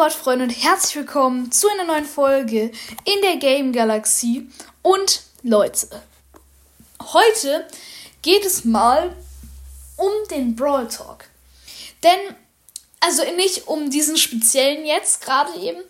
[0.00, 2.72] Gott, Freunde, und herzlich willkommen zu einer neuen Folge
[3.04, 4.48] in der Game Galaxie.
[4.80, 5.90] Und Leute,
[7.12, 7.68] heute
[8.22, 9.14] geht es mal
[9.98, 11.26] um den Brawl Talk.
[12.02, 12.34] Denn,
[13.00, 15.82] also nicht um diesen speziellen jetzt gerade eben,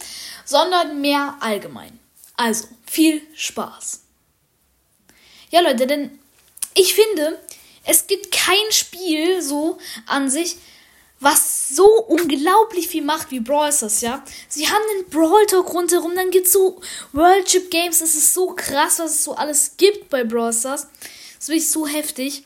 [0.45, 1.97] sondern mehr allgemein.
[2.37, 4.01] Also, viel Spaß.
[5.51, 6.19] Ja, Leute, denn
[6.75, 7.39] ich finde,
[7.85, 10.57] es gibt kein Spiel so an sich,
[11.21, 14.25] was so unglaublich viel macht wie Brawl Stars, ja.
[14.49, 16.81] Sie haben den Brawl Talk rundherum, dann gibt's so
[17.13, 20.83] World Chip Games, es ist so krass, was es so alles gibt bei Brawl Stars.
[20.83, 22.45] Das ist wirklich so heftig.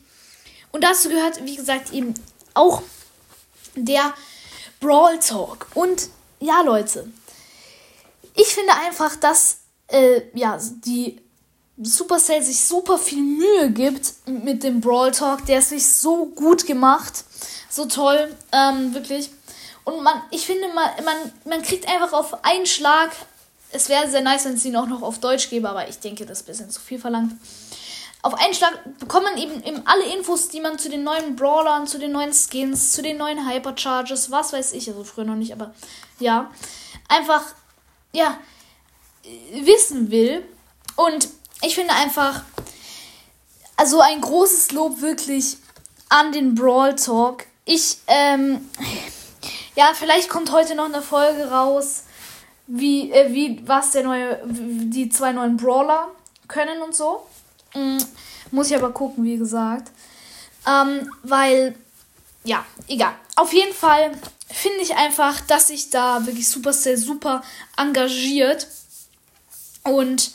[0.73, 2.15] Und dazu gehört, wie gesagt, eben
[2.53, 2.83] auch
[3.77, 4.13] der
[4.81, 5.69] Brawl Talk.
[5.75, 6.09] Und
[6.41, 7.11] ja, Leute,
[8.35, 11.21] ich finde einfach, dass äh, ja, die
[11.83, 15.45] Supercell sich super viel Mühe gibt mit dem Brawl Talk.
[15.47, 17.25] Der ist sich so gut gemacht
[17.75, 19.31] so toll, ähm, wirklich.
[19.85, 23.11] Und man, ich finde, man, man, man kriegt einfach auf einen Schlag.
[23.73, 26.25] Es wäre sehr nice, wenn es ihn auch noch auf Deutsch gäbe, aber ich denke,
[26.25, 27.33] das ist ein bisschen zu viel verlangt.
[28.23, 31.87] Auf einen Schlag bekommt man eben, eben alle Infos, die man zu den neuen Brawlern,
[31.87, 35.53] zu den neuen Skins, zu den neuen Hypercharges, was weiß ich, also früher noch nicht,
[35.53, 35.75] aber
[36.21, 36.51] ja,
[37.09, 37.43] einfach,
[38.13, 38.39] ja,
[39.53, 40.47] wissen will.
[40.97, 41.29] Und
[41.65, 42.43] ich finde einfach,
[43.77, 45.57] also ein großes Lob wirklich
[46.09, 48.69] an den Brawl Talk ich, ähm,
[49.75, 52.03] ja, vielleicht kommt heute noch eine Folge raus,
[52.67, 56.09] wie, äh, wie, was der neue, die zwei neuen Brawler
[56.49, 57.27] können und so.
[57.75, 57.99] Mhm.
[58.51, 59.91] Muss ich aber gucken, wie gesagt.
[60.67, 61.75] Ähm, weil,
[62.45, 63.15] ja, egal.
[63.37, 64.13] Auf jeden Fall
[64.51, 67.43] finde ich einfach, dass sich da wirklich Supercell super
[67.77, 68.69] engagiert.
[69.83, 70.33] Und,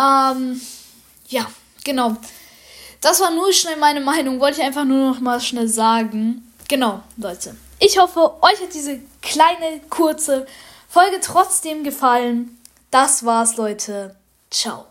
[0.00, 0.60] ähm,
[1.28, 1.46] ja,
[1.84, 2.16] genau.
[3.00, 4.40] Das war nur schnell meine Meinung.
[4.40, 6.52] Wollte ich einfach nur noch mal schnell sagen.
[6.68, 7.56] Genau, Leute.
[7.80, 10.46] Ich hoffe, euch hat diese kleine, kurze
[10.88, 12.58] Folge trotzdem gefallen.
[12.90, 14.16] Das war's, Leute.
[14.50, 14.86] Ciao.